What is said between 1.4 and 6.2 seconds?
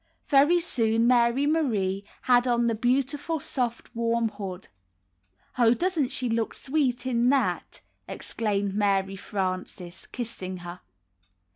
Marie had on the beautiful soft warm hood. ''Oh, doesn't